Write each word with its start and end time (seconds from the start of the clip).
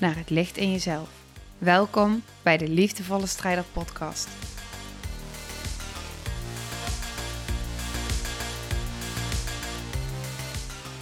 naar 0.00 0.16
het 0.16 0.30
licht 0.30 0.56
in 0.56 0.70
jezelf. 0.70 1.24
Welkom 1.58 2.22
bij 2.42 2.56
de 2.56 2.68
Liefdevolle 2.68 3.26
Strijder 3.26 3.64
Podcast. 3.64 4.28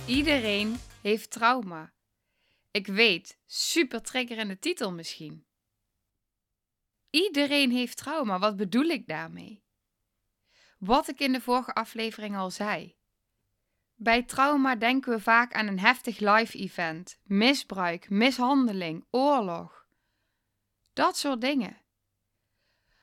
Iedereen 0.07 0.77
heeft 1.03 1.31
trauma. 1.31 1.93
Ik 2.71 2.87
weet, 2.87 3.39
super 3.47 4.03
triggerende 4.03 4.59
titel 4.59 4.93
misschien. 4.93 5.47
Iedereen 7.11 7.71
heeft 7.71 7.97
trauma, 7.97 8.39
wat 8.39 8.57
bedoel 8.57 8.85
ik 8.85 9.07
daarmee? 9.07 9.65
Wat 10.79 11.09
ik 11.09 11.21
in 11.21 11.33
de 11.33 11.41
vorige 11.41 11.75
aflevering 11.75 12.37
al 12.37 12.51
zei. 12.51 12.97
Bij 14.05 14.23
trauma 14.23 14.77
denken 14.77 15.13
we 15.13 15.21
vaak 15.21 15.55
aan 15.55 15.67
een 15.67 15.79
heftig 15.79 16.19
live 16.19 16.59
event, 16.59 17.21
misbruik, 17.23 18.11
mishandeling, 18.11 19.07
oorlog. 19.11 19.87
Dat 20.93 21.17
soort 21.17 21.41
dingen. 21.41 21.77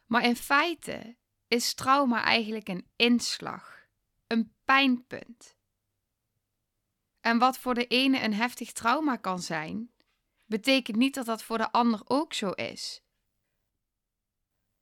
Maar 0.06 0.24
in 0.24 0.36
feite 0.36 1.18
is 1.48 1.74
trauma 1.74 2.24
eigenlijk 2.24 2.68
een 2.68 2.88
inslag, 2.96 3.88
een 4.28 4.54
pijnpunt. 4.64 5.58
En 7.20 7.38
wat 7.38 7.58
voor 7.58 7.74
de 7.74 7.88
ene 7.88 8.24
een 8.24 8.34
heftig 8.34 8.72
trauma 8.72 9.16
kan 9.16 9.40
zijn, 9.40 9.92
betekent 10.46 10.98
niet 10.98 11.14
dat 11.14 11.26
dat 11.26 11.44
voor 11.44 11.58
de 11.58 11.72
ander 11.72 12.02
ook 12.04 12.34
zo 12.34 12.50
is. 12.50 13.04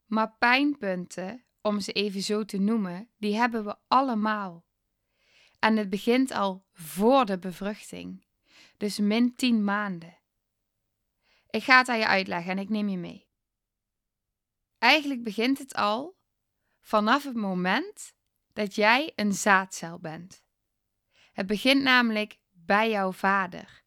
Maar 0.06 0.36
pijnpunten, 0.40 1.46
om 1.62 1.80
ze 1.80 1.92
even 1.92 2.22
zo 2.22 2.46
te 2.46 2.58
noemen, 2.58 3.10
die 3.18 3.36
hebben 3.36 3.66
we 3.66 3.78
allemaal. 3.88 4.68
En 5.60 5.78
het 5.78 5.90
begint 5.90 6.32
al 6.32 6.66
voor 6.74 7.26
de 7.26 7.40
bevruchting, 7.40 8.26
dus 8.78 9.00
min 9.00 9.36
10 9.36 9.64
maanden. 9.64 10.18
Ik 11.50 11.64
ga 11.64 11.78
het 11.78 11.90
aan 11.90 11.98
je 11.98 12.08
uitleggen 12.08 12.52
en 12.52 12.60
ik 12.60 12.70
neem 12.70 12.90
je 12.90 12.98
mee. 12.98 13.28
Eigenlijk 14.78 15.24
begint 15.24 15.58
het 15.58 15.74
al 15.74 16.18
vanaf 16.82 17.24
het 17.24 17.36
moment 17.36 18.14
dat 18.54 18.76
jij 18.76 19.12
een 19.16 19.34
zaadcel 19.34 20.00
bent. 20.00 20.44
Het 21.32 21.48
begint 21.48 21.82
namelijk 21.82 22.40
bij 22.50 22.90
jouw 22.90 23.12
vader. 23.12 23.84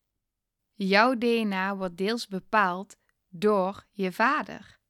Jouw 0.75 1.15
DNA 1.15 1.77
wordt 1.77 1.97
deels 1.97 2.27
bepaald 2.27 2.97
door 3.29 3.87
je 3.91 4.13
vader. 4.13 4.81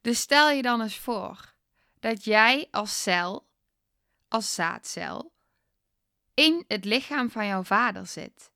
Dus 0.00 0.20
stel 0.20 0.50
je 0.50 0.62
dan 0.62 0.80
eens 0.82 0.98
voor 0.98 1.54
dat 2.00 2.24
jij 2.24 2.68
als 2.70 3.02
cel, 3.02 3.48
als 4.28 4.54
zaadcel, 4.54 5.32
in 6.40 6.64
het 6.68 6.84
lichaam 6.84 7.30
van 7.30 7.46
jouw 7.46 7.62
vader 7.62 8.06
zit. 8.06 8.52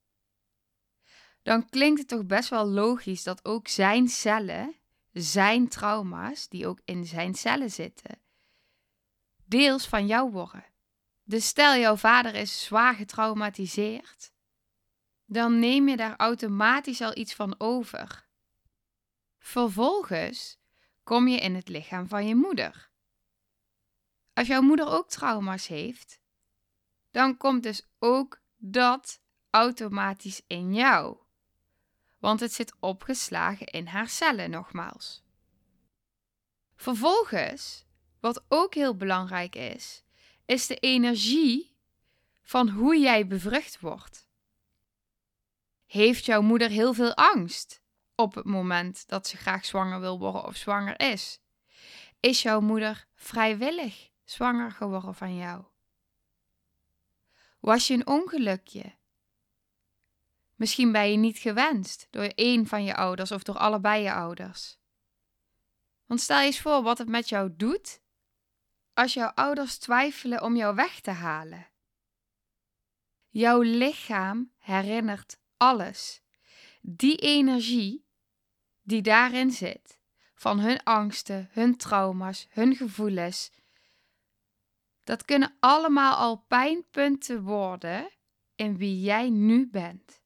Dan 1.42 1.68
klinkt 1.68 1.98
het 1.98 2.08
toch 2.08 2.26
best 2.26 2.48
wel 2.48 2.66
logisch 2.66 3.22
dat 3.22 3.44
ook 3.44 3.68
zijn 3.68 4.08
cellen, 4.08 4.74
zijn 5.12 5.68
trauma's, 5.68 6.48
die 6.48 6.66
ook 6.66 6.80
in 6.84 7.06
zijn 7.06 7.34
cellen 7.34 7.70
zitten, 7.70 8.20
deels 9.44 9.86
van 9.86 10.06
jou 10.06 10.30
worden. 10.30 10.64
Dus 11.24 11.46
stel 11.46 11.76
jouw 11.76 11.96
vader 11.96 12.34
is 12.34 12.64
zwaar 12.64 12.94
getraumatiseerd, 12.94 14.32
dan 15.24 15.58
neem 15.58 15.88
je 15.88 15.96
daar 15.96 16.16
automatisch 16.16 17.00
al 17.00 17.16
iets 17.16 17.34
van 17.34 17.54
over. 17.58 18.28
Vervolgens 19.38 20.58
kom 21.02 21.28
je 21.28 21.38
in 21.38 21.54
het 21.54 21.68
lichaam 21.68 22.08
van 22.08 22.26
je 22.26 22.34
moeder. 22.34 22.90
Als 24.32 24.46
jouw 24.46 24.62
moeder 24.62 24.86
ook 24.86 25.08
trauma's 25.08 25.66
heeft, 25.66 26.22
dan 27.14 27.36
komt 27.36 27.62
dus 27.62 27.86
ook 27.98 28.40
dat 28.56 29.20
automatisch 29.50 30.42
in 30.46 30.74
jou. 30.74 31.16
Want 32.18 32.40
het 32.40 32.52
zit 32.52 32.74
opgeslagen 32.80 33.66
in 33.66 33.86
haar 33.86 34.08
cellen 34.08 34.50
nogmaals. 34.50 35.22
Vervolgens, 36.76 37.84
wat 38.20 38.44
ook 38.48 38.74
heel 38.74 38.96
belangrijk 38.96 39.56
is, 39.56 40.04
is 40.44 40.66
de 40.66 40.76
energie 40.76 41.76
van 42.42 42.68
hoe 42.68 42.98
jij 42.98 43.26
bevrucht 43.26 43.80
wordt. 43.80 44.28
Heeft 45.86 46.24
jouw 46.24 46.42
moeder 46.42 46.68
heel 46.68 46.94
veel 46.94 47.14
angst 47.14 47.82
op 48.14 48.34
het 48.34 48.44
moment 48.44 49.08
dat 49.08 49.26
ze 49.26 49.36
graag 49.36 49.64
zwanger 49.64 50.00
wil 50.00 50.18
worden 50.18 50.44
of 50.44 50.56
zwanger 50.56 51.00
is? 51.00 51.40
Is 52.20 52.42
jouw 52.42 52.60
moeder 52.60 53.06
vrijwillig 53.14 54.10
zwanger 54.24 54.70
geworden 54.70 55.14
van 55.14 55.36
jou? 55.36 55.64
Was 57.64 57.86
je 57.86 57.94
een 57.94 58.06
ongelukje? 58.06 58.94
Misschien 60.54 60.92
ben 60.92 61.10
je 61.10 61.16
niet 61.16 61.38
gewenst 61.38 62.06
door 62.10 62.24
één 62.24 62.66
van 62.66 62.84
je 62.84 62.96
ouders 62.96 63.32
of 63.32 63.42
door 63.42 63.58
allebei 63.58 64.02
je 64.02 64.12
ouders. 64.12 64.78
Want 66.06 66.20
stel 66.20 66.38
je 66.38 66.46
eens 66.46 66.60
voor 66.60 66.82
wat 66.82 66.98
het 66.98 67.08
met 67.08 67.28
jou 67.28 67.54
doet 67.56 68.00
als 68.92 69.14
jouw 69.14 69.28
ouders 69.28 69.78
twijfelen 69.78 70.42
om 70.42 70.56
jou 70.56 70.74
weg 70.74 71.00
te 71.00 71.10
halen. 71.10 71.66
Jouw 73.28 73.60
lichaam 73.60 74.52
herinnert 74.58 75.38
alles. 75.56 76.22
Die 76.80 77.16
energie 77.16 78.06
die 78.82 79.02
daarin 79.02 79.50
zit, 79.50 79.98
van 80.34 80.58
hun 80.58 80.82
angsten, 80.82 81.48
hun 81.52 81.76
trauma's, 81.76 82.46
hun 82.50 82.76
gevoelens, 82.76 83.50
dat 85.04 85.24
kunnen 85.24 85.56
allemaal 85.60 86.14
al 86.14 86.36
pijnpunten 86.48 87.42
worden 87.42 88.10
in 88.54 88.76
wie 88.76 89.00
jij 89.00 89.30
nu 89.30 89.68
bent. 89.70 90.22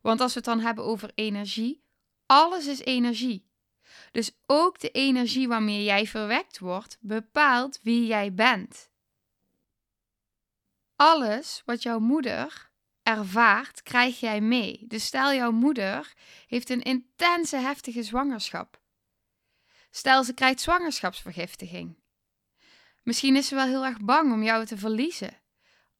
Want 0.00 0.20
als 0.20 0.32
we 0.32 0.38
het 0.38 0.48
dan 0.48 0.60
hebben 0.60 0.84
over 0.84 1.10
energie, 1.14 1.84
alles 2.26 2.66
is 2.66 2.80
energie. 2.80 3.50
Dus 4.10 4.30
ook 4.46 4.80
de 4.80 4.90
energie 4.90 5.48
waarmee 5.48 5.84
jij 5.84 6.06
verwekt 6.06 6.58
wordt, 6.58 6.98
bepaalt 7.00 7.80
wie 7.82 8.06
jij 8.06 8.34
bent. 8.34 8.90
Alles 10.96 11.62
wat 11.64 11.82
jouw 11.82 11.98
moeder 11.98 12.70
ervaart, 13.02 13.82
krijg 13.82 14.20
jij 14.20 14.40
mee. 14.40 14.84
Dus 14.86 15.04
stel 15.04 15.32
jouw 15.32 15.50
moeder 15.50 16.12
heeft 16.46 16.70
een 16.70 16.82
intense, 16.82 17.56
heftige 17.56 18.02
zwangerschap. 18.02 18.80
Stel 19.90 20.24
ze 20.24 20.34
krijgt 20.34 20.60
zwangerschapsvergiftiging. 20.60 22.01
Misschien 23.02 23.36
is 23.36 23.48
ze 23.48 23.54
wel 23.54 23.66
heel 23.66 23.84
erg 23.84 24.00
bang 24.00 24.32
om 24.32 24.42
jou 24.42 24.66
te 24.66 24.76
verliezen. 24.76 25.40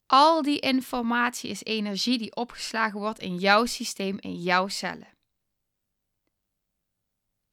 Al 0.05 0.41
die 0.41 0.59
informatie 0.59 1.49
is 1.49 1.63
energie 1.63 2.17
die 2.17 2.35
opgeslagen 2.35 2.99
wordt 2.99 3.19
in 3.19 3.37
jouw 3.37 3.65
systeem, 3.65 4.19
in 4.19 4.41
jouw 4.41 4.67
cellen. 4.67 5.17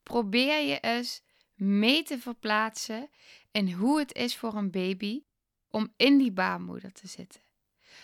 Probeer 0.02 0.60
je 0.66 0.80
eens 0.80 1.22
mee 1.54 2.02
te 2.02 2.18
verplaatsen 2.18 3.10
in 3.50 3.72
hoe 3.72 3.98
het 3.98 4.14
is 4.14 4.36
voor 4.36 4.54
een 4.54 4.70
baby 4.70 5.22
om 5.68 5.92
in 5.96 6.18
die 6.18 6.32
baarmoeder 6.32 6.92
te 6.92 7.06
zitten. 7.06 7.40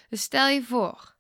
Dus 0.09 0.23
stel 0.23 0.49
je 0.49 0.63
voor, 0.63 1.17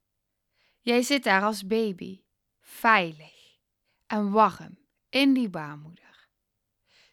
jij 0.81 1.03
zit 1.03 1.25
daar 1.25 1.42
als 1.42 1.66
baby, 1.66 2.22
veilig 2.60 3.59
en 4.06 4.30
warm 4.30 4.78
in 5.09 5.33
die 5.33 5.48
baarmoeder. 5.48 6.28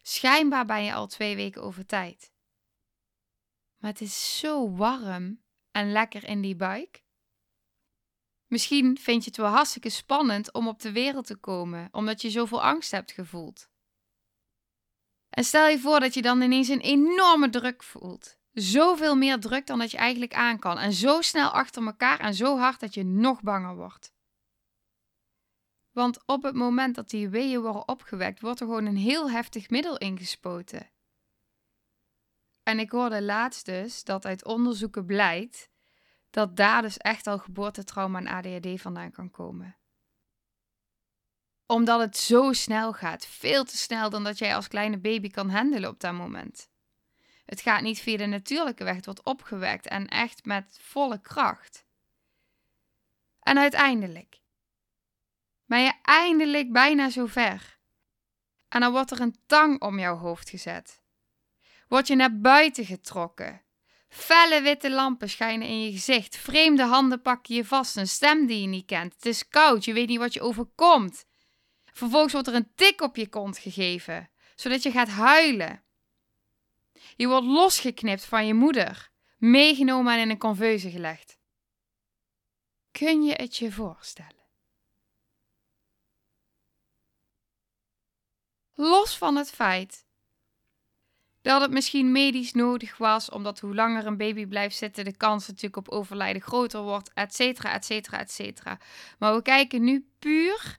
Schijnbaar 0.02 0.66
ben 0.66 0.84
je 0.84 0.94
al 0.94 1.06
twee 1.06 1.36
weken 1.36 1.62
over 1.62 1.86
tijd. 1.86 2.33
Maar 3.84 3.92
het 3.92 4.02
is 4.02 4.38
zo 4.38 4.70
warm 4.70 5.42
en 5.70 5.92
lekker 5.92 6.24
in 6.24 6.40
die 6.40 6.56
buik. 6.56 7.04
Misschien 8.46 8.98
vind 8.98 9.24
je 9.24 9.30
het 9.30 9.38
wel 9.38 9.50
hartstikke 9.50 9.88
spannend 9.88 10.52
om 10.52 10.68
op 10.68 10.80
de 10.80 10.92
wereld 10.92 11.26
te 11.26 11.36
komen, 11.36 11.88
omdat 11.90 12.22
je 12.22 12.30
zoveel 12.30 12.62
angst 12.62 12.90
hebt 12.90 13.12
gevoeld. 13.12 13.68
En 15.28 15.44
stel 15.44 15.68
je 15.68 15.78
voor 15.78 16.00
dat 16.00 16.14
je 16.14 16.22
dan 16.22 16.40
ineens 16.40 16.68
een 16.68 16.80
enorme 16.80 17.50
druk 17.50 17.82
voelt. 17.82 18.38
Zoveel 18.52 19.16
meer 19.16 19.40
druk 19.40 19.66
dan 19.66 19.78
dat 19.78 19.90
je 19.90 19.96
eigenlijk 19.96 20.34
aan 20.34 20.58
kan. 20.58 20.78
En 20.78 20.92
zo 20.92 21.20
snel 21.20 21.50
achter 21.50 21.86
elkaar 21.86 22.20
en 22.20 22.34
zo 22.34 22.58
hard 22.58 22.80
dat 22.80 22.94
je 22.94 23.04
nog 23.04 23.42
banger 23.42 23.76
wordt. 23.76 24.12
Want 25.90 26.26
op 26.26 26.42
het 26.42 26.54
moment 26.54 26.94
dat 26.94 27.10
die 27.10 27.28
weeën 27.28 27.60
worden 27.60 27.88
opgewekt, 27.88 28.40
wordt 28.40 28.60
er 28.60 28.66
gewoon 28.66 28.86
een 28.86 28.96
heel 28.96 29.30
heftig 29.30 29.70
middel 29.70 29.98
ingespoten. 29.98 30.92
En 32.64 32.78
ik 32.78 32.90
hoorde 32.90 33.22
laatst 33.22 33.64
dus 33.64 34.04
dat 34.04 34.26
uit 34.26 34.44
onderzoeken 34.44 35.06
blijkt 35.06 35.68
dat 36.30 36.56
daar 36.56 36.82
dus 36.82 36.96
echt 36.96 37.26
al 37.26 37.38
geboortetrauma 37.38 38.18
en 38.18 38.26
ADHD 38.26 38.80
vandaan 38.80 39.10
kan 39.10 39.30
komen. 39.30 39.76
Omdat 41.66 42.00
het 42.00 42.16
zo 42.16 42.52
snel 42.52 42.92
gaat. 42.92 43.26
Veel 43.26 43.64
te 43.64 43.76
snel 43.76 44.10
dan 44.10 44.24
dat 44.24 44.38
jij 44.38 44.54
als 44.54 44.68
kleine 44.68 44.98
baby 44.98 45.30
kan 45.30 45.50
handelen 45.50 45.90
op 45.90 46.00
dat 46.00 46.12
moment. 46.12 46.68
Het 47.44 47.60
gaat 47.60 47.82
niet 47.82 48.00
via 48.00 48.16
de 48.16 48.26
natuurlijke 48.26 48.84
weg, 48.84 48.96
het 48.96 49.04
wordt 49.04 49.22
opgewekt 49.22 49.86
en 49.86 50.08
echt 50.08 50.44
met 50.44 50.78
volle 50.80 51.20
kracht. 51.20 51.84
En 53.40 53.58
uiteindelijk 53.58 54.40
ben 55.64 55.82
je 55.82 55.92
eindelijk 56.02 56.72
bijna 56.72 57.10
zover. 57.10 57.78
En 58.68 58.80
dan 58.80 58.92
wordt 58.92 59.10
er 59.10 59.20
een 59.20 59.38
tang 59.46 59.80
om 59.80 59.98
jouw 59.98 60.16
hoofd 60.16 60.50
gezet. 60.50 61.03
Word 61.94 62.06
je 62.06 62.14
naar 62.14 62.40
buiten 62.40 62.84
getrokken. 62.84 63.62
Felle 64.08 64.62
witte 64.62 64.90
lampen 64.90 65.30
schijnen 65.30 65.68
in 65.68 65.82
je 65.82 65.92
gezicht. 65.92 66.36
Vreemde 66.36 66.82
handen 66.82 67.22
pakken 67.22 67.54
je 67.54 67.64
vast. 67.64 67.96
Een 67.96 68.08
stem 68.08 68.46
die 68.46 68.60
je 68.60 68.66
niet 68.66 68.86
kent. 68.86 69.14
Het 69.14 69.26
is 69.26 69.48
koud. 69.48 69.84
Je 69.84 69.92
weet 69.92 70.08
niet 70.08 70.18
wat 70.18 70.32
je 70.32 70.40
overkomt. 70.40 71.24
Vervolgens 71.84 72.32
wordt 72.32 72.48
er 72.48 72.54
een 72.54 72.72
tik 72.74 73.00
op 73.00 73.16
je 73.16 73.28
kont 73.28 73.58
gegeven, 73.58 74.30
zodat 74.54 74.82
je 74.82 74.90
gaat 74.90 75.08
huilen. 75.08 75.84
Je 77.16 77.28
wordt 77.28 77.46
losgeknipt 77.46 78.24
van 78.24 78.46
je 78.46 78.54
moeder, 78.54 79.10
meegenomen 79.36 80.14
en 80.14 80.20
in 80.20 80.30
een 80.30 80.38
conveuze 80.38 80.90
gelegd. 80.90 81.38
Kun 82.90 83.22
je 83.22 83.32
het 83.32 83.56
je 83.56 83.72
voorstellen? 83.72 84.48
Los 88.72 89.18
van 89.18 89.36
het 89.36 89.50
feit 89.50 90.04
dat 91.44 91.60
het 91.60 91.70
misschien 91.70 92.12
medisch 92.12 92.52
nodig 92.52 92.96
was, 92.96 93.30
omdat 93.30 93.60
hoe 93.60 93.74
langer 93.74 94.06
een 94.06 94.16
baby 94.16 94.46
blijft 94.46 94.76
zitten, 94.76 95.04
de 95.04 95.16
kans 95.16 95.46
natuurlijk 95.46 95.76
op 95.76 95.88
overlijden 95.88 96.42
groter 96.42 96.82
wordt, 96.82 97.12
et 97.12 97.34
cetera, 97.34 97.72
et 97.72 97.84
cetera, 97.84 98.18
et 98.18 98.30
cetera. 98.30 98.78
Maar 99.18 99.34
we 99.34 99.42
kijken 99.42 99.84
nu 99.84 100.08
puur 100.18 100.78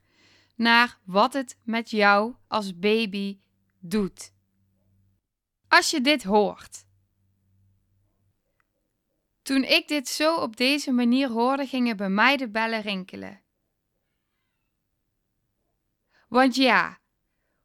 naar 0.55 0.99
wat 1.03 1.33
het 1.33 1.57
met 1.63 1.89
jou 1.89 2.35
als 2.47 2.79
baby 2.79 3.39
doet. 3.79 4.33
Als 5.67 5.89
je 5.89 6.01
dit 6.01 6.23
hoort. 6.23 6.85
Toen 9.41 9.63
ik 9.63 9.87
dit 9.87 10.07
zo 10.07 10.35
op 10.35 10.57
deze 10.57 10.91
manier 10.91 11.29
hoorde, 11.29 11.65
gingen 11.65 11.97
bij 11.97 12.09
mij 12.09 12.37
de 12.37 12.49
bellen 12.49 12.81
rinkelen. 12.81 13.41
Want 16.27 16.55
ja, 16.55 16.99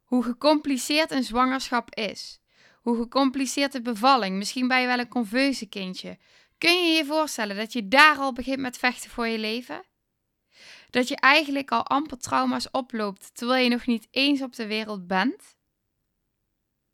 hoe 0.03 0.23
gecompliceerd 0.23 1.11
een 1.11 1.23
zwangerschap 1.23 1.95
is, 1.95 2.40
hoe 2.81 2.97
gecompliceerd 2.97 3.71
de 3.71 3.81
bevalling, 3.81 4.37
misschien 4.37 4.67
ben 4.67 4.81
je 4.81 4.87
wel 4.87 4.99
een 4.99 5.07
conveuze 5.07 5.65
kindje. 5.65 6.17
Kun 6.57 6.87
je 6.87 6.95
je 6.95 7.05
voorstellen 7.05 7.55
dat 7.55 7.73
je 7.73 7.87
daar 7.87 8.17
al 8.17 8.33
begint 8.33 8.59
met 8.59 8.77
vechten 8.77 9.09
voor 9.09 9.27
je 9.27 9.39
leven? 9.39 9.83
Dat 10.89 11.07
je 11.07 11.15
eigenlijk 11.15 11.71
al 11.71 11.85
amper 11.85 12.17
trauma's 12.17 12.71
oploopt 12.71 13.35
terwijl 13.35 13.63
je 13.63 13.69
nog 13.69 13.85
niet 13.85 14.07
eens 14.11 14.41
op 14.41 14.55
de 14.55 14.67
wereld 14.67 15.07
bent? 15.07 15.55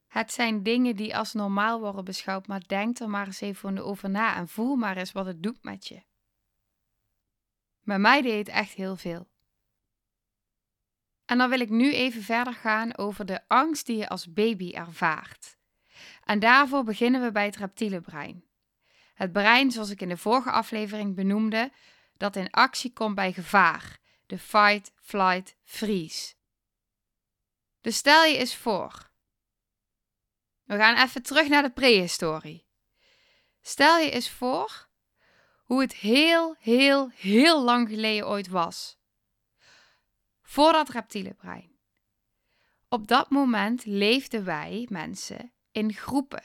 Het 0.08 0.34
zijn 0.34 0.64
dingen 0.64 0.96
die 0.96 1.18
als 1.18 1.34
normaal 1.34 1.80
worden 1.80 2.06
beschouwd, 2.06 2.48
maar 2.48 2.68
denk 2.68 3.00
er 3.00 3.10
maar 3.10 3.26
eens 3.26 3.42
even 3.42 3.80
over 3.86 4.10
na 4.10 4.36
en 4.36 4.48
voel 4.48 4.76
maar 4.76 4.98
eens 4.98 5.12
wat 5.12 5.26
het 5.26 5.44
doet 5.44 5.64
met 5.64 5.88
je. 5.88 6.04
Bij 7.84 8.00
mij 8.00 8.22
deed 8.22 8.38
het 8.48 8.56
echt 8.56 8.74
heel 8.74 8.96
veel. 8.96 9.28
En 11.26 11.38
dan 11.38 11.50
wil 11.50 11.60
ik 11.60 11.70
nu 11.70 11.94
even 11.94 12.22
verder 12.22 12.54
gaan 12.54 12.98
over 12.98 13.26
de 13.26 13.48
angst 13.48 13.86
die 13.86 13.98
je 13.98 14.10
als 14.10 14.34
baby 14.34 14.72
ervaart. 14.72 15.57
En 16.28 16.40
daarvoor 16.40 16.84
beginnen 16.84 17.22
we 17.22 17.32
bij 17.32 17.46
het 17.46 17.56
reptiele 17.56 18.02
brein. 18.02 18.44
Het 19.14 19.32
brein, 19.32 19.72
zoals 19.72 19.90
ik 19.90 20.02
in 20.02 20.10
de 20.10 20.18
vorige 20.18 20.52
aflevering 20.52 21.16
benoemde, 21.16 21.72
dat 22.18 22.36
in 22.36 22.50
actie 22.50 22.94
komt 22.94 23.16
bij 23.16 23.34
gevaar, 23.34 23.98
de 24.26 24.40
fight, 24.40 24.92
flight, 24.96 25.56
freeze. 25.64 26.34
Dus 27.82 27.98
stel 27.98 28.24
je 28.24 28.38
eens 28.38 28.56
voor. 28.56 29.10
We 30.64 30.78
gaan 30.78 31.04
even 31.04 31.24
terug 31.24 31.48
naar 31.48 31.62
de 31.62 31.72
prehistorie. 31.72 32.68
Stel 33.62 33.98
je 33.98 34.10
eens 34.10 34.30
voor 34.30 34.90
hoe 35.64 35.82
het 35.82 35.94
heel, 35.94 36.56
heel, 36.60 37.10
heel 37.10 37.64
lang 37.64 37.90
geleden 37.90 38.28
ooit 38.28 38.48
was. 38.48 38.98
Voor 40.42 40.72
dat 40.72 40.90
reptiele 40.90 41.34
brein. 41.34 41.80
Op 42.90 43.08
dat 43.08 43.30
moment 43.30 43.86
leefden 43.86 44.46
wij, 44.46 44.88
mensen, 44.90 45.52
in 45.78 45.94
groepen 45.94 46.44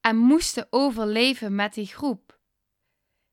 en 0.00 0.16
moesten 0.16 0.66
overleven 0.70 1.54
met 1.54 1.74
die 1.74 1.86
groep. 1.86 2.38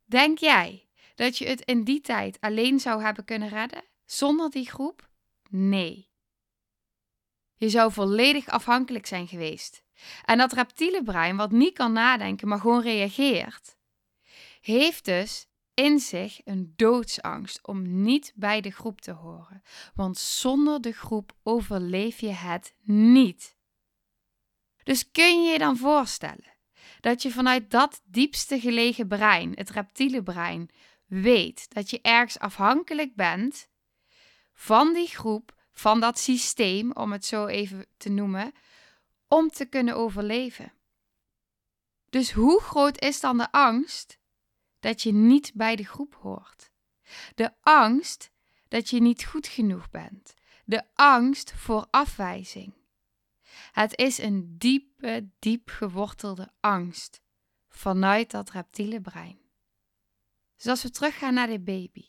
Denk 0.04 0.38
jij 0.38 0.90
dat 1.16 1.38
je 1.38 1.48
het 1.48 1.62
in 1.62 1.84
die 1.84 2.02
tijd 2.02 2.38
alleen 2.40 2.80
zou 2.80 3.04
hebben 3.04 3.26
kunnen 3.26 3.50
redden 3.50 3.84
zonder 4.06 4.50
die 4.50 4.70
groep? 4.70 5.10
Nee. 5.50 6.10
Je 7.56 7.70
zou 7.70 7.92
volledig 7.92 8.48
afhankelijk 8.48 9.06
zijn 9.06 9.28
geweest. 9.28 9.84
En 10.26 10.38
dat 10.38 10.54
reptiele 10.54 11.04
brein, 11.04 11.36
wat 11.36 11.52
niet 11.52 11.74
kan 11.74 11.92
nadenken, 11.92 12.48
maar 12.48 12.60
gewoon 12.60 12.82
reageert, 12.82 13.78
heeft 14.62 15.06
dus 15.06 15.48
in 15.74 16.00
zich 16.00 16.42
een 16.44 16.74
doodsangst 16.76 17.68
om 17.68 18.04
niet 18.04 18.34
bij 18.36 18.62
de 18.62 18.72
groep 18.72 19.02
te 19.02 19.12
horen. 19.12 19.62
Want 19.94 20.18
zonder 20.18 20.82
de 20.82 20.92
groep 20.92 21.34
overleef 21.44 22.20
je 22.20 22.32
het 22.32 22.76
niet. 22.84 23.60
Dus 24.84 25.12
kun 25.12 25.44
je 25.44 25.52
je 25.52 25.58
dan 25.58 25.78
voorstellen 25.78 26.54
dat 27.00 27.22
je 27.22 27.32
vanuit 27.32 27.72
dat 27.72 28.02
diepste 28.04 28.60
gelegen 28.60 29.08
brein, 29.08 29.52
het 29.56 29.70
reptiele 29.70 30.24
brein, 30.24 30.70
weet 31.06 31.74
dat 31.74 31.90
je 31.90 32.02
ergens 32.02 32.40
afhankelijk 32.40 33.16
bent 33.16 33.68
van 34.54 34.94
die 34.94 35.08
groep, 35.08 35.56
van 35.72 36.00
dat 36.00 36.20
systeem, 36.20 36.92
om 36.92 37.12
het 37.12 37.26
zo 37.26 37.46
even 37.46 37.86
te 37.98 38.10
noemen, 38.10 38.52
om 39.28 39.50
te 39.50 39.66
kunnen 39.66 39.96
overleven. 39.96 40.74
Dus 42.10 42.32
hoe 42.32 42.62
groot 42.62 43.02
is 43.02 43.20
dan 43.20 43.38
de 43.38 43.52
angst 43.52 44.18
dat 44.80 45.02
je 45.02 45.14
niet 45.14 45.52
bij 45.54 45.76
de 45.76 45.86
groep 45.86 46.14
hoort? 46.14 46.72
De 47.36 47.52
angst 47.62 48.32
dat 48.68 48.90
je 48.90 49.02
niet 49.02 49.26
goed 49.26 49.48
genoeg 49.48 49.90
bent. 49.90 50.34
De 50.66 50.84
angst 50.94 51.54
voor 51.56 51.88
afwijzing. 51.90 52.74
Het 53.72 53.98
is 53.98 54.18
een 54.18 54.56
diepe, 54.58 55.30
diep 55.40 55.70
gewortelde 55.70 56.52
angst 56.60 57.22
vanuit 57.70 58.32
dat 58.32 58.50
reptiele 58.50 59.02
brein. 59.02 59.40
Dus 60.56 60.68
als 60.68 60.84
we 60.84 60.90
teruggaan 60.90 61.34
naar 61.34 61.48
de 61.48 61.60
baby. 61.60 62.06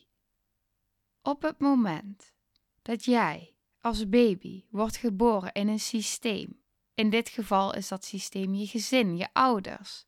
Op 1.21 1.41
het 1.41 1.59
moment 1.59 2.33
dat 2.81 3.05
jij 3.05 3.55
als 3.79 4.09
baby 4.09 4.65
wordt 4.69 4.97
geboren 4.97 5.51
in 5.53 5.67
een 5.67 5.79
systeem, 5.79 6.63
in 6.93 7.09
dit 7.09 7.29
geval 7.29 7.75
is 7.75 7.87
dat 7.87 8.05
systeem 8.05 8.53
je 8.53 8.67
gezin, 8.67 9.17
je 9.17 9.27
ouders. 9.33 10.05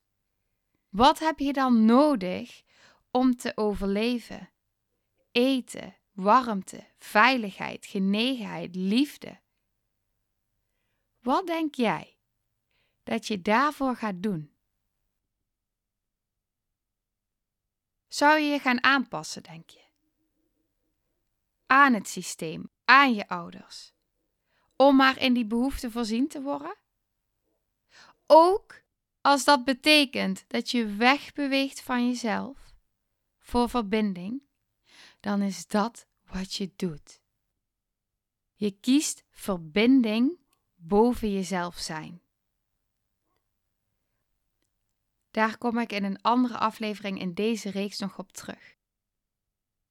Wat 0.90 1.20
heb 1.20 1.40
je 1.40 1.54
dan 1.54 1.86
nodig 1.86 2.64
om 3.12 3.36
te 3.36 3.52
overleven? 3.56 4.50
Eten, 5.32 5.96
warmte, 6.12 6.88
veiligheid, 6.98 7.86
genegenheid, 7.86 8.76
liefde. 8.76 9.40
Wat 11.26 11.48
denk 11.48 11.76
jij 11.76 12.18
dat 13.04 13.28
je 13.28 13.42
daarvoor 13.42 13.96
gaat 13.96 14.24
doen? 14.24 14.54
Zou 18.08 18.40
je 18.40 18.46
je 18.50 18.60
gaan 18.60 18.84
aanpassen, 18.84 19.44
denk 19.44 19.70
je? 19.70 19.84
Aan 21.66 21.94
het 21.94 22.08
systeem, 22.08 22.70
aan 22.84 23.14
je 23.14 23.28
ouders, 23.28 23.94
om 24.76 24.96
maar 24.96 25.22
in 25.22 25.34
die 25.34 25.46
behoefte 25.46 25.92
voorzien 25.92 26.28
te 26.28 26.42
worden? 26.42 26.78
Ook 28.26 28.82
als 29.22 29.44
dat 29.44 29.64
betekent 29.64 30.46
dat 30.48 30.72
je 30.72 30.96
wegbeweegt 30.96 31.82
van 31.82 32.08
jezelf 32.08 32.74
voor 33.40 33.70
verbinding, 33.70 34.44
dan 35.20 35.42
is 35.42 35.68
dat 35.68 36.08
wat 36.24 36.54
je 36.54 36.74
doet. 36.76 37.22
Je 38.54 38.72
kiest 38.72 39.24
verbinding 39.32 40.44
boven 40.88 41.34
jezelf 41.34 41.78
zijn. 41.78 42.22
Daar 45.32 45.58
kom 45.58 45.78
ik 45.78 45.92
in 45.92 46.04
een 46.04 46.22
andere 46.22 46.58
aflevering 46.58 47.20
in 47.20 47.34
deze 47.34 47.70
reeks 47.70 48.00
nog 48.00 48.18
op 48.18 48.32
terug. 48.32 48.76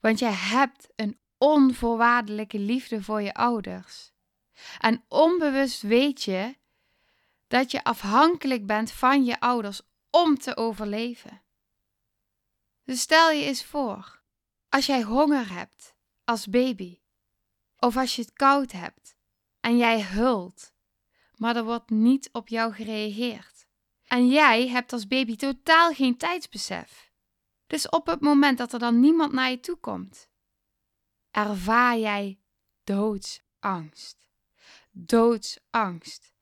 Want 0.00 0.18
jij 0.18 0.32
hebt 0.32 0.88
een 0.96 1.18
onvoorwaardelijke 1.38 2.58
liefde 2.58 3.02
voor 3.02 3.22
je 3.22 3.34
ouders. 3.34 4.12
En 4.78 5.04
onbewust 5.08 5.82
weet 5.82 6.22
je 6.22 6.56
dat 7.46 7.70
je 7.70 7.84
afhankelijk 7.84 8.66
bent 8.66 8.90
van 8.90 9.24
je 9.24 9.40
ouders 9.40 9.80
om 10.10 10.38
te 10.38 10.56
overleven. 10.56 11.42
Dus 12.84 13.00
stel 13.00 13.30
je 13.30 13.44
eens 13.44 13.64
voor, 13.64 14.22
als 14.68 14.86
jij 14.86 15.02
honger 15.02 15.52
hebt 15.52 15.94
als 16.24 16.46
baby, 16.46 16.98
of 17.78 17.96
als 17.96 18.16
je 18.16 18.22
het 18.22 18.32
koud 18.32 18.72
hebt 18.72 19.16
en 19.60 19.76
jij 19.76 20.02
hult, 20.02 20.73
maar 21.36 21.56
er 21.56 21.64
wordt 21.64 21.90
niet 21.90 22.28
op 22.32 22.48
jou 22.48 22.72
gereageerd. 22.72 23.66
En 24.04 24.28
jij 24.28 24.68
hebt 24.68 24.92
als 24.92 25.06
baby 25.06 25.36
totaal 25.36 25.92
geen 25.92 26.16
tijdsbesef. 26.16 27.12
Dus 27.66 27.88
op 27.88 28.06
het 28.06 28.20
moment 28.20 28.58
dat 28.58 28.72
er 28.72 28.78
dan 28.78 29.00
niemand 29.00 29.32
naar 29.32 29.50
je 29.50 29.60
toe 29.60 29.76
komt, 29.76 30.28
ervaar 31.30 31.98
jij 31.98 32.38
doodsangst. 32.84 34.28
Doodsangst. 34.90 36.32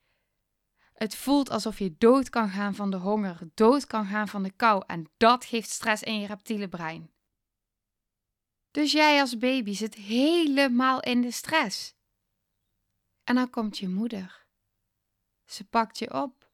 Het 0.93 1.15
voelt 1.15 1.49
alsof 1.49 1.79
je 1.79 1.95
dood 1.97 2.29
kan 2.29 2.49
gaan 2.49 2.75
van 2.75 2.91
de 2.91 2.97
honger, 2.97 3.37
dood 3.53 3.87
kan 3.87 4.05
gaan 4.05 4.27
van 4.27 4.43
de 4.43 4.51
kou 4.51 4.83
en 4.87 5.11
dat 5.17 5.45
geeft 5.45 5.69
stress 5.69 6.03
in 6.03 6.19
je 6.19 6.27
reptiele 6.27 6.67
brein. 6.67 7.11
Dus 8.71 8.91
jij 8.91 9.21
als 9.21 9.37
baby 9.37 9.73
zit 9.73 9.95
helemaal 9.95 10.99
in 10.99 11.21
de 11.21 11.31
stress. 11.31 11.95
En 13.23 13.35
dan 13.35 13.49
komt 13.49 13.77
je 13.77 13.89
moeder. 13.89 14.42
Ze 15.45 15.63
pakt 15.63 15.97
je 15.97 16.13
op. 16.13 16.51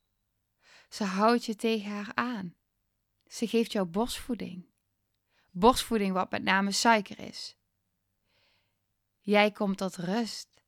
Ze 0.89 1.03
houdt 1.03 1.45
je 1.45 1.55
tegen 1.55 1.91
haar 1.91 2.11
aan. 2.13 2.55
Ze 3.27 3.47
geeft 3.47 3.71
jou 3.71 3.85
borstvoeding. 3.85 4.65
Borstvoeding 5.51 6.13
wat 6.13 6.31
met 6.31 6.43
name 6.43 6.71
suiker 6.71 7.19
is. 7.19 7.57
Jij 9.19 9.51
komt 9.51 9.77
tot 9.77 9.95
rust. 9.95 10.63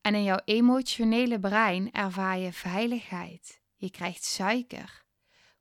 En 0.00 0.14
in 0.14 0.22
jouw 0.22 0.40
emotionele 0.44 1.40
brein 1.40 1.92
ervaar 1.92 2.38
je 2.38 2.52
veiligheid. 2.52 3.60
Je 3.74 3.90
krijgt 3.90 4.24
suiker, 4.24 5.04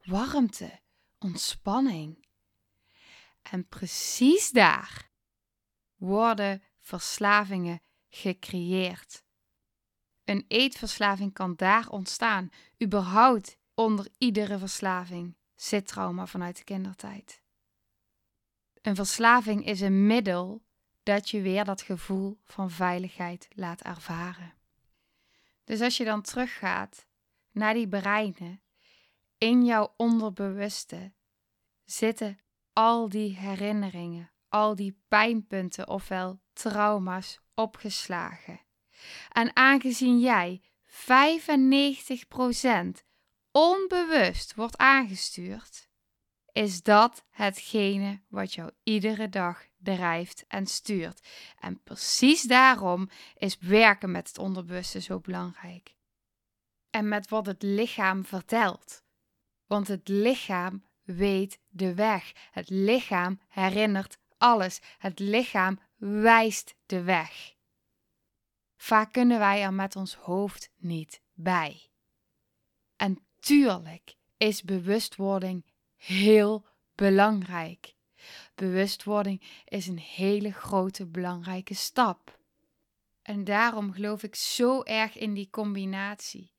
warmte, 0.03 0.79
ontspanning. 1.19 2.27
En 3.41 3.67
precies 3.67 4.51
daar 4.51 5.11
worden 5.95 6.63
verslavingen 6.79 7.81
gecreëerd. 8.09 9.24
Een 10.25 10.45
eetverslaving 10.47 11.33
kan 11.33 11.53
daar 11.55 11.89
ontstaan. 11.89 12.49
Überhaupt 12.83 13.57
onder 13.73 14.07
iedere 14.17 14.57
verslaving 14.57 15.37
zit 15.55 15.87
trauma 15.87 16.27
vanuit 16.27 16.57
de 16.57 16.63
kindertijd. 16.63 17.41
Een 18.81 18.95
verslaving 18.95 19.65
is 19.65 19.81
een 19.81 20.07
middel 20.07 20.63
dat 21.03 21.29
je 21.29 21.41
weer 21.41 21.65
dat 21.65 21.81
gevoel 21.81 22.39
van 22.43 22.71
veiligheid 22.71 23.47
laat 23.55 23.81
ervaren. 23.81 24.53
Dus 25.63 25.81
als 25.81 25.97
je 25.97 26.03
dan 26.03 26.21
teruggaat 26.21 27.07
naar 27.51 27.73
die 27.73 27.87
breinen, 27.87 28.61
in 29.37 29.65
jouw 29.65 29.93
onderbewuste 29.97 31.13
zitten 31.83 32.39
al 32.73 33.09
die 33.09 33.35
herinneringen, 33.35 34.31
al 34.49 34.75
die 34.75 35.01
pijnpunten 35.07 35.87
ofwel 35.87 36.39
trauma's 36.53 37.39
opgeslagen. 37.53 38.64
En 39.31 39.55
aangezien 39.55 40.19
jij 40.19 40.61
95% 40.87 40.93
onbewust 43.51 44.55
wordt 44.55 44.77
aangestuurd, 44.77 45.87
is 46.51 46.83
dat 46.83 47.25
hetgene 47.29 48.21
wat 48.27 48.53
jou 48.53 48.71
iedere 48.83 49.29
dag 49.29 49.65
drijft 49.77 50.45
en 50.47 50.65
stuurt. 50.67 51.27
En 51.59 51.81
precies 51.83 52.41
daarom 52.41 53.09
is 53.37 53.57
werken 53.59 54.11
met 54.11 54.27
het 54.27 54.37
onderbewuste 54.37 55.01
zo 55.01 55.19
belangrijk. 55.19 55.95
En 56.89 57.07
met 57.07 57.29
wat 57.29 57.45
het 57.45 57.63
lichaam 57.63 58.25
vertelt. 58.25 59.03
Want 59.65 59.87
het 59.87 60.07
lichaam 60.07 60.85
weet 61.03 61.59
de 61.69 61.93
weg. 61.93 62.31
Het 62.51 62.69
lichaam 62.69 63.39
herinnert 63.47 64.17
alles. 64.37 64.81
Het 64.97 65.19
lichaam 65.19 65.79
wijst 65.95 66.75
de 66.85 67.03
weg. 67.03 67.54
Vaak 68.77 69.13
kunnen 69.13 69.39
wij 69.39 69.63
er 69.63 69.73
met 69.73 69.95
ons 69.95 70.15
hoofd 70.15 70.71
niet 70.77 71.21
bij. 71.33 71.89
En 72.95 73.25
tuurlijk 73.39 74.15
is 74.37 74.63
bewustwording 74.63 75.65
heel 75.95 76.65
belangrijk. 76.95 77.93
Bewustwording 78.55 79.41
is 79.65 79.87
een 79.87 79.99
hele 79.99 80.51
grote 80.51 81.05
belangrijke 81.05 81.73
stap. 81.73 82.39
En 83.21 83.43
daarom 83.43 83.91
geloof 83.91 84.23
ik 84.23 84.35
zo 84.35 84.83
erg 84.83 85.17
in 85.17 85.33
die 85.33 85.49
combinatie. 85.49 86.53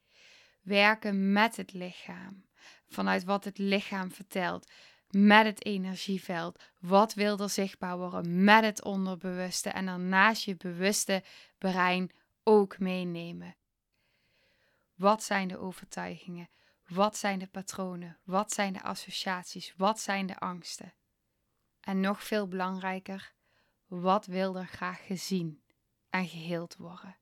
Werken 0.62 1.32
met 1.32 1.56
het 1.56 1.72
lichaam, 1.72 2.44
vanuit 2.88 3.24
wat 3.24 3.44
het 3.44 3.58
lichaam 3.58 4.10
vertelt, 4.10 4.70
met 5.24 5.44
het 5.44 5.64
energieveld. 5.64 6.62
Wat 6.80 7.14
wil 7.14 7.38
er 7.38 7.50
zichtbaar 7.50 7.98
worden 7.98 8.44
met 8.44 8.64
het 8.64 8.84
onderbewuste 8.84 9.70
en 9.70 9.86
daarnaast 9.86 10.44
je 10.44 10.56
bewuste 10.56 11.22
brein 11.58 12.10
ook 12.42 12.78
meenemen. 12.78 13.56
Wat 14.94 15.22
zijn 15.22 15.48
de 15.48 15.58
overtuigingen? 15.58 16.48
Wat 16.86 17.16
zijn 17.16 17.38
de 17.38 17.46
patronen? 17.46 18.18
Wat 18.24 18.52
zijn 18.52 18.72
de 18.72 18.82
associaties? 18.82 19.74
Wat 19.76 20.00
zijn 20.00 20.26
de 20.26 20.38
angsten? 20.38 20.94
En 21.80 22.00
nog 22.00 22.22
veel 22.22 22.48
belangrijker, 22.48 23.32
wat 23.86 24.26
wil 24.26 24.56
er 24.56 24.66
graag 24.66 25.06
gezien 25.06 25.62
en 26.10 26.26
geheeld 26.26 26.76
worden? 26.76 27.16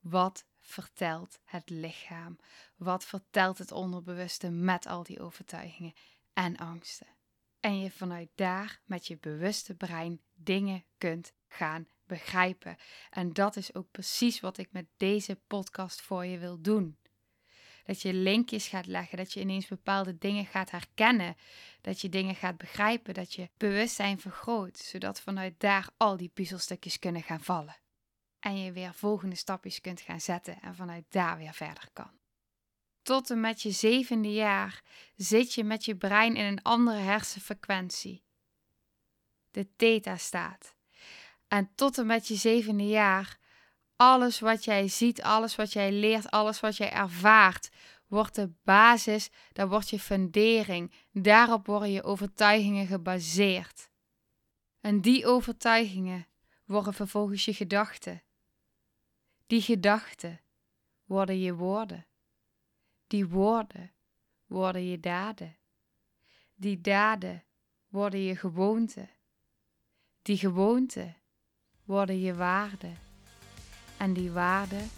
Wat 0.00 0.46
vertelt 0.60 1.40
het 1.44 1.70
lichaam? 1.70 2.38
Wat 2.76 3.04
vertelt 3.04 3.58
het 3.58 3.72
onderbewuste 3.72 4.50
met 4.50 4.86
al 4.86 5.02
die 5.02 5.20
overtuigingen 5.20 5.94
en 6.44 6.56
angsten? 6.56 7.06
En 7.60 7.80
je 7.80 7.90
vanuit 7.90 8.28
daar 8.34 8.80
met 8.84 9.06
je 9.06 9.18
bewuste 9.18 9.74
brein 9.74 10.20
dingen 10.34 10.84
kunt 10.98 11.32
gaan 11.48 11.88
begrijpen. 12.06 12.76
En 13.10 13.32
dat 13.32 13.56
is 13.56 13.74
ook 13.74 13.90
precies 13.90 14.40
wat 14.40 14.58
ik 14.58 14.72
met 14.72 14.86
deze 14.96 15.40
podcast 15.46 16.00
voor 16.00 16.24
je 16.24 16.38
wil 16.38 16.60
doen. 16.60 16.98
Dat 17.84 18.02
je 18.02 18.12
linkjes 18.12 18.68
gaat 18.68 18.86
leggen, 18.86 19.16
dat 19.16 19.32
je 19.32 19.40
ineens 19.40 19.66
bepaalde 19.66 20.18
dingen 20.18 20.46
gaat 20.46 20.70
herkennen, 20.70 21.36
dat 21.80 22.00
je 22.00 22.08
dingen 22.08 22.34
gaat 22.34 22.56
begrijpen, 22.56 23.14
dat 23.14 23.34
je 23.34 23.50
bewustzijn 23.56 24.20
vergroot, 24.20 24.78
zodat 24.78 25.20
vanuit 25.20 25.60
daar 25.60 25.88
al 25.96 26.16
die 26.16 26.30
puzzelstukjes 26.34 26.98
kunnen 26.98 27.22
gaan 27.22 27.42
vallen. 27.42 27.76
En 28.40 28.58
je 28.62 28.72
weer 28.72 28.94
volgende 28.94 29.36
stapjes 29.36 29.80
kunt 29.80 30.00
gaan 30.00 30.20
zetten 30.20 30.60
en 30.60 30.74
vanuit 30.74 31.04
daar 31.08 31.36
weer 31.36 31.54
verder 31.54 31.88
kan. 31.92 32.17
Tot 33.08 33.30
en 33.30 33.40
met 33.40 33.62
je 33.62 33.70
zevende 33.70 34.32
jaar 34.32 34.82
zit 35.16 35.54
je 35.54 35.64
met 35.64 35.84
je 35.84 35.96
brein 35.96 36.36
in 36.36 36.44
een 36.44 36.62
andere 36.62 36.98
hersenfrequentie. 36.98 38.24
De 39.50 39.74
theta 39.76 40.16
staat. 40.16 40.74
En 41.46 41.70
tot 41.74 41.98
en 41.98 42.06
met 42.06 42.26
je 42.28 42.34
zevende 42.34 42.86
jaar, 42.86 43.38
alles 43.96 44.40
wat 44.40 44.64
jij 44.64 44.88
ziet, 44.88 45.22
alles 45.22 45.56
wat 45.56 45.72
jij 45.72 45.92
leert, 45.92 46.30
alles 46.30 46.60
wat 46.60 46.76
jij 46.76 46.92
ervaart, 46.92 47.68
wordt 48.06 48.34
de 48.34 48.52
basis, 48.62 49.30
daar 49.52 49.68
wordt 49.68 49.90
je 49.90 50.00
fundering. 50.00 50.92
Daarop 51.12 51.66
worden 51.66 51.90
je 51.90 52.02
overtuigingen 52.02 52.86
gebaseerd. 52.86 53.90
En 54.80 55.00
die 55.00 55.26
overtuigingen 55.26 56.26
worden 56.64 56.94
vervolgens 56.94 57.44
je 57.44 57.54
gedachten. 57.54 58.22
Die 59.46 59.62
gedachten 59.62 60.40
worden 61.04 61.40
je 61.40 61.54
woorden. 61.54 62.07
Die 63.08 63.28
woorden 63.28 63.92
worden 64.46 64.90
je 64.90 65.00
daden. 65.00 65.56
Die 66.54 66.80
daden 66.80 67.44
worden 67.88 68.20
je 68.20 68.36
gewoonten. 68.36 69.08
Die 70.22 70.36
gewoonten 70.36 71.16
worden 71.84 72.20
je 72.20 72.34
waarden. 72.34 72.96
En 73.96 74.12
die 74.12 74.30
waarden 74.30 74.90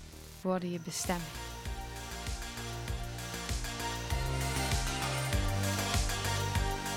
worden 0.43 0.71
je 0.71 0.81
bestemming. 0.81 1.31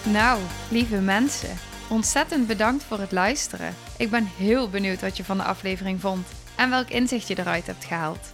Nou, 0.06 0.42
lieve 0.72 1.02
mensen, 1.02 1.58
ontzettend 1.90 2.48
bedankt 2.48 2.84
voor 2.84 3.00
het 3.00 3.12
luisteren. 3.12 3.74
Ik 3.98 4.10
ben 4.10 4.26
heel 4.26 4.70
benieuwd 4.70 5.02
wat 5.02 5.18
je 5.18 5.24
van 5.24 5.38
de 5.38 5.44
aflevering 5.44 6.00
vond 6.00 6.28
en 6.56 6.70
welk 6.70 6.90
inzicht 6.90 7.28
je 7.28 7.40
eruit 7.40 7.66
hebt 7.66 7.86
gehaald. 7.86 8.34